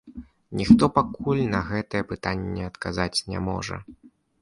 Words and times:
Ніхто 0.61 0.83
пакуль 0.95 1.43
на 1.53 1.61
гэтае 1.69 2.03
пытанне 2.15 2.63
адказаць 2.73 3.15
не 3.33 3.47
можа. 3.53 3.75